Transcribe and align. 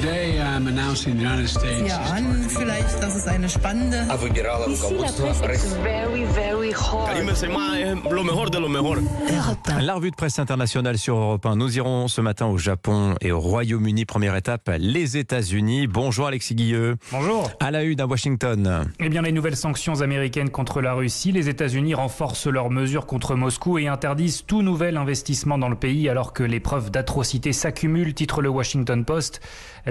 Today 0.00 0.40
I'm 0.40 0.66
announcing 0.66 1.16
the 1.16 1.24
United 1.24 1.48
States. 1.48 1.88
Ja, 1.88 2.00
an 2.00 2.46
vielleicht, 2.48 3.00
dass 3.00 3.14
es 3.14 3.26
eine 3.28 3.48
spannende. 3.48 4.04
La 9.80 9.94
revue 9.94 10.10
de 10.10 10.16
presse 10.16 10.38
internationale 10.40 10.98
sur 10.98 11.16
Europe 11.16 11.46
1. 11.46 11.56
Nous 11.56 11.76
irons 11.76 12.08
ce 12.08 12.20
matin 12.20 12.46
au 12.46 12.58
Japon 12.58 13.14
et 13.20 13.30
au 13.30 13.38
Royaume-Uni. 13.38 14.04
Première 14.04 14.34
étape, 14.34 14.70
les 14.78 15.16
États-Unis. 15.16 15.86
Bonjour 15.86 16.26
Alexis 16.26 16.56
Guilleux. 16.56 16.96
Bonjour. 17.12 17.50
À 17.60 17.70
la 17.70 17.84
une 17.84 18.00
à 18.00 18.06
Washington. 18.06 18.86
Eh 18.98 19.08
bien, 19.08 19.22
les 19.22 19.32
nouvelles 19.32 19.56
sanctions 19.56 20.00
américaines 20.00 20.50
contre 20.50 20.80
la 20.80 20.94
Russie, 20.94 21.30
les 21.30 21.48
États-Unis 21.48 21.94
renforcent 21.94 22.48
leurs 22.48 22.70
mesures 22.70 23.06
contre 23.06 23.36
Moscou 23.36 23.78
et 23.78 23.86
interdisent 23.86 24.44
tout 24.44 24.62
nouvel 24.62 24.96
investissement 24.96 25.56
dans 25.56 25.68
le 25.68 25.76
pays 25.76 26.08
alors 26.08 26.32
que 26.32 26.42
les 26.42 26.60
preuves 26.60 26.90
d'atrocité 26.90 27.52
s'accumulent, 27.52 28.14
titre 28.14 28.42
le 28.42 28.48
Washington 28.48 29.04
Post. 29.04 29.40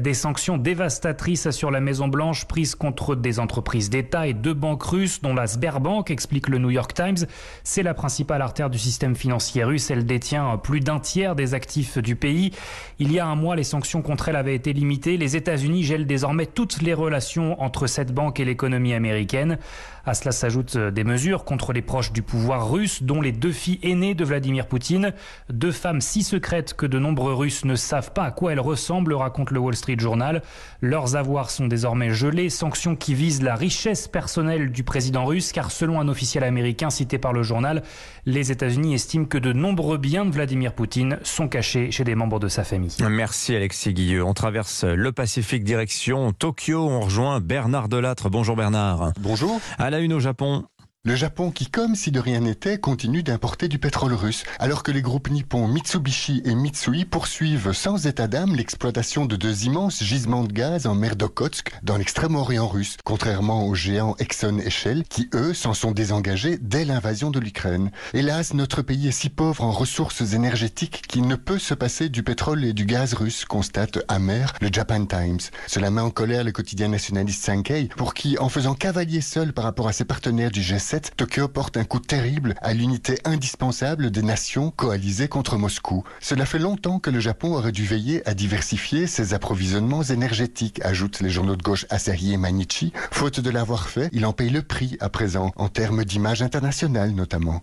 Des 0.00 0.14
sanctions 0.14 0.56
dévastatrices 0.56 1.50
sur 1.50 1.70
la 1.70 1.80
Maison-Blanche 1.80 2.46
prises 2.46 2.74
contre 2.74 3.14
des 3.14 3.38
entreprises 3.38 3.90
d'État 3.90 4.26
et 4.26 4.32
deux 4.32 4.54
banques 4.54 4.84
russes, 4.84 5.20
dont 5.20 5.34
la 5.34 5.46
Sberbank, 5.46 6.10
explique 6.10 6.48
le 6.48 6.56
New 6.56 6.70
York 6.70 6.94
Times. 6.94 7.26
C'est 7.62 7.82
la 7.82 7.92
principale 7.92 8.40
artère 8.40 8.70
du 8.70 8.78
système 8.78 9.14
financier 9.14 9.64
russe. 9.64 9.90
Elle 9.90 10.06
détient 10.06 10.56
plus 10.56 10.80
d'un 10.80 10.98
tiers 10.98 11.34
des 11.34 11.52
actifs 11.52 11.98
du 11.98 12.16
pays. 12.16 12.52
Il 13.00 13.12
y 13.12 13.18
a 13.18 13.26
un 13.26 13.34
mois, 13.34 13.54
les 13.54 13.64
sanctions 13.64 14.00
contre 14.00 14.30
elle 14.30 14.36
avaient 14.36 14.54
été 14.54 14.72
limitées. 14.72 15.18
Les 15.18 15.36
États-Unis 15.36 15.82
gèlent 15.82 16.06
désormais 16.06 16.46
toutes 16.46 16.80
les 16.80 16.94
relations 16.94 17.60
entre 17.60 17.86
cette 17.86 18.14
banque 18.14 18.40
et 18.40 18.46
l'économie 18.46 18.94
américaine. 18.94 19.58
À 20.04 20.14
cela 20.14 20.32
s'ajoutent 20.32 20.76
des 20.76 21.04
mesures 21.04 21.44
contre 21.44 21.72
les 21.72 21.82
proches 21.82 22.12
du 22.12 22.22
pouvoir 22.22 22.70
russe, 22.70 23.02
dont 23.02 23.20
les 23.20 23.32
deux 23.32 23.52
filles 23.52 23.78
aînées 23.82 24.14
de 24.14 24.24
Vladimir 24.24 24.66
Poutine. 24.66 25.12
Deux 25.48 25.72
femmes 25.72 26.00
si 26.00 26.22
secrètes 26.22 26.74
que 26.74 26.86
de 26.86 26.98
nombreux 26.98 27.34
Russes 27.34 27.64
ne 27.64 27.76
savent 27.76 28.12
pas 28.12 28.24
à 28.24 28.30
quoi 28.30 28.52
elles 28.52 28.60
ressemblent, 28.60 29.14
raconte 29.14 29.50
le 29.50 29.60
Wall 29.60 29.76
Street 29.76 29.96
Journal. 29.98 30.42
Leurs 30.80 31.14
avoirs 31.14 31.50
sont 31.50 31.68
désormais 31.68 32.10
gelés, 32.10 32.50
sanctions 32.50 32.96
qui 32.96 33.14
visent 33.14 33.42
la 33.42 33.54
richesse 33.54 34.08
personnelle 34.08 34.72
du 34.72 34.82
président 34.82 35.24
russe, 35.24 35.52
car 35.52 35.70
selon 35.70 36.00
un 36.00 36.08
officiel 36.08 36.42
américain 36.42 36.90
cité 36.90 37.18
par 37.18 37.32
le 37.32 37.42
journal, 37.42 37.82
les 38.26 38.50
États-Unis 38.50 38.94
estiment 38.94 39.24
que 39.24 39.38
de 39.38 39.52
nombreux 39.52 39.98
biens 39.98 40.24
de 40.24 40.30
Vladimir 40.30 40.72
Poutine 40.72 41.18
sont 41.22 41.48
cachés 41.48 41.90
chez 41.90 42.04
des 42.04 42.14
membres 42.14 42.40
de 42.40 42.48
sa 42.48 42.64
famille. 42.64 42.96
Merci 43.08 43.54
Alexis 43.54 43.94
Guilleux. 43.94 44.24
On 44.24 44.34
traverse 44.34 44.84
le 44.84 45.12
Pacifique 45.12 45.64
direction 45.64 46.32
Tokyo. 46.32 46.88
On 46.88 47.00
rejoint 47.00 47.40
Bernard 47.40 47.88
Delattre. 47.88 48.30
Bonjour 48.30 48.56
Bernard. 48.56 49.12
Bonjour. 49.20 49.60
À 49.78 49.90
la 49.92 50.00
une 50.00 50.14
au 50.14 50.20
Japon. 50.20 50.64
Le 51.04 51.16
Japon 51.16 51.50
qui, 51.50 51.66
comme 51.66 51.96
si 51.96 52.12
de 52.12 52.20
rien 52.20 52.38
n'était, 52.38 52.78
continue 52.78 53.24
d'importer 53.24 53.66
du 53.66 53.80
pétrole 53.80 54.12
russe, 54.12 54.44
alors 54.60 54.84
que 54.84 54.92
les 54.92 55.02
groupes 55.02 55.30
nippons 55.30 55.66
Mitsubishi 55.66 56.42
et 56.44 56.54
Mitsui 56.54 57.04
poursuivent 57.06 57.72
sans 57.72 58.06
état 58.06 58.28
d'âme 58.28 58.54
l'exploitation 58.54 59.26
de 59.26 59.34
deux 59.34 59.64
immenses 59.64 60.00
gisements 60.00 60.44
de 60.44 60.52
gaz 60.52 60.86
en 60.86 60.94
mer 60.94 61.16
d'Okhotsk, 61.16 61.72
dans 61.82 61.96
l'extrême-orient 61.96 62.68
russe, 62.68 62.98
contrairement 63.02 63.66
aux 63.66 63.74
géants 63.74 64.14
Exxon 64.20 64.60
et 64.64 64.70
Shell, 64.70 65.02
qui 65.08 65.28
eux 65.34 65.54
s'en 65.54 65.74
sont 65.74 65.90
désengagés 65.90 66.56
dès 66.60 66.84
l'invasion 66.84 67.32
de 67.32 67.40
l'Ukraine. 67.40 67.90
Hélas, 68.14 68.54
notre 68.54 68.80
pays 68.82 69.08
est 69.08 69.10
si 69.10 69.28
pauvre 69.28 69.64
en 69.64 69.72
ressources 69.72 70.34
énergétiques 70.34 71.02
qu'il 71.08 71.26
ne 71.26 71.34
peut 71.34 71.58
se 71.58 71.74
passer 71.74 72.10
du 72.10 72.22
pétrole 72.22 72.64
et 72.64 72.74
du 72.74 72.86
gaz 72.86 73.14
russe, 73.14 73.44
constate 73.44 73.98
amer 74.06 74.52
le 74.60 74.68
Japan 74.70 75.04
Times. 75.06 75.40
Cela 75.66 75.90
met 75.90 76.00
en 76.00 76.10
colère 76.10 76.44
le 76.44 76.52
quotidien 76.52 76.86
nationaliste 76.86 77.44
Sankei, 77.44 77.88
pour 77.96 78.14
qui, 78.14 78.38
en 78.38 78.48
faisant 78.48 78.74
cavalier 78.74 79.20
seul 79.20 79.52
par 79.52 79.64
rapport 79.64 79.88
à 79.88 79.92
ses 79.92 80.04
partenaires 80.04 80.52
du 80.52 80.60
G7, 80.60 80.91
Tokyo 81.00 81.48
porte 81.48 81.76
un 81.76 81.84
coup 81.84 82.00
terrible 82.00 82.54
à 82.60 82.74
l'unité 82.74 83.18
indispensable 83.24 84.10
des 84.10 84.22
nations 84.22 84.70
coalisées 84.70 85.28
contre 85.28 85.56
Moscou. 85.56 86.04
Cela 86.20 86.44
fait 86.44 86.58
longtemps 86.58 86.98
que 86.98 87.10
le 87.10 87.20
Japon 87.20 87.54
aurait 87.54 87.72
dû 87.72 87.84
veiller 87.84 88.26
à 88.28 88.34
diversifier 88.34 89.06
ses 89.06 89.32
approvisionnements 89.32 90.02
énergétiques, 90.02 90.84
ajoutent 90.84 91.20
les 91.20 91.30
journaux 91.30 91.56
de 91.56 91.62
gauche 91.62 91.86
Asahi 91.88 92.34
et 92.34 92.36
Manichi. 92.36 92.92
Faute 93.10 93.40
de 93.40 93.50
l'avoir 93.50 93.88
fait, 93.88 94.10
il 94.12 94.26
en 94.26 94.32
paye 94.32 94.50
le 94.50 94.62
prix 94.62 94.96
à 95.00 95.08
présent, 95.08 95.52
en 95.56 95.68
termes 95.68 96.04
d'image 96.04 96.42
internationale 96.42 97.12
notamment. 97.12 97.62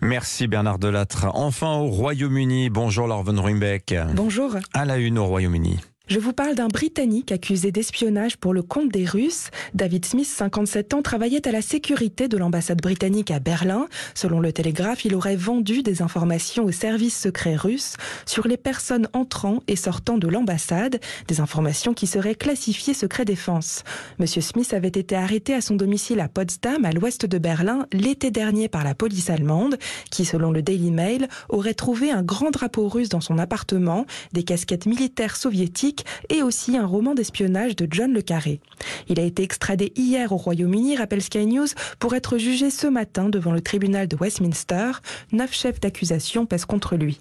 Merci 0.00 0.48
Bernard 0.48 0.78
Delattre. 0.78 1.26
Enfin 1.34 1.76
au 1.76 1.88
Royaume-Uni. 1.88 2.68
Bonjour 2.68 3.06
Laure 3.06 3.22
Van 3.22 3.40
Ruymbeck. 3.40 3.94
Bonjour. 4.14 4.56
À 4.72 4.84
la 4.84 4.96
une 4.96 5.18
au 5.18 5.26
Royaume-Uni. 5.26 5.78
Je 6.06 6.18
vous 6.18 6.34
parle 6.34 6.54
d'un 6.54 6.68
Britannique 6.68 7.32
accusé 7.32 7.72
d'espionnage 7.72 8.36
pour 8.36 8.52
le 8.52 8.62
compte 8.62 8.90
des 8.90 9.06
Russes. 9.06 9.48
David 9.72 10.04
Smith, 10.04 10.26
57 10.26 10.92
ans, 10.92 11.00
travaillait 11.00 11.48
à 11.48 11.50
la 11.50 11.62
sécurité 11.62 12.28
de 12.28 12.36
l'ambassade 12.36 12.82
britannique 12.82 13.30
à 13.30 13.38
Berlin. 13.38 13.86
Selon 14.14 14.38
le 14.38 14.52
Télégraphe, 14.52 15.06
il 15.06 15.14
aurait 15.14 15.34
vendu 15.34 15.82
des 15.82 16.02
informations 16.02 16.64
aux 16.64 16.72
services 16.72 17.18
secrets 17.18 17.56
russes 17.56 17.94
sur 18.26 18.46
les 18.46 18.58
personnes 18.58 19.08
entrant 19.14 19.62
et 19.66 19.76
sortant 19.76 20.18
de 20.18 20.28
l'ambassade, 20.28 21.00
des 21.26 21.40
informations 21.40 21.94
qui 21.94 22.06
seraient 22.06 22.34
classifiées 22.34 22.92
secret 22.92 23.24
défense. 23.24 23.82
Monsieur 24.18 24.42
Smith 24.42 24.74
avait 24.74 24.88
été 24.88 25.16
arrêté 25.16 25.54
à 25.54 25.62
son 25.62 25.74
domicile 25.74 26.20
à 26.20 26.28
Potsdam, 26.28 26.84
à 26.84 26.92
l'ouest 26.92 27.24
de 27.24 27.38
Berlin, 27.38 27.86
l'été 27.94 28.30
dernier 28.30 28.68
par 28.68 28.84
la 28.84 28.94
police 28.94 29.30
allemande, 29.30 29.78
qui, 30.10 30.26
selon 30.26 30.52
le 30.52 30.60
Daily 30.60 30.90
Mail, 30.90 31.28
aurait 31.48 31.72
trouvé 31.72 32.10
un 32.10 32.22
grand 32.22 32.50
drapeau 32.50 32.88
russe 32.88 33.08
dans 33.08 33.22
son 33.22 33.38
appartement, 33.38 34.04
des 34.34 34.42
casquettes 34.42 34.84
militaires 34.84 35.36
soviétiques 35.36 35.93
et 36.28 36.42
aussi 36.42 36.76
un 36.76 36.86
roman 36.86 37.14
d'espionnage 37.14 37.76
de 37.76 37.86
John 37.90 38.12
Le 38.12 38.22
Carré. 38.22 38.60
Il 39.08 39.20
a 39.20 39.22
été 39.22 39.42
extradé 39.42 39.92
hier 39.96 40.32
au 40.32 40.36
Royaume-Uni, 40.36 40.96
rappelle 40.96 41.22
Sky 41.22 41.46
News, 41.46 41.68
pour 41.98 42.14
être 42.14 42.38
jugé 42.38 42.70
ce 42.70 42.86
matin 42.86 43.28
devant 43.28 43.52
le 43.52 43.60
tribunal 43.60 44.08
de 44.08 44.16
Westminster. 44.16 44.92
Neuf 45.32 45.52
chefs 45.52 45.80
d'accusation 45.80 46.46
pèsent 46.46 46.64
contre 46.64 46.96
lui. 46.96 47.12